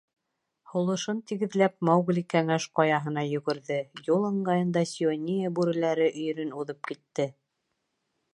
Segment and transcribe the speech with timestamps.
[0.69, 7.29] Һулышын тигеҙләп, Маугли Кәңәш Ҡаяһына йүгерҙе, юл ыңғайында Сиония бүреләре өйөрөн уҙып китте.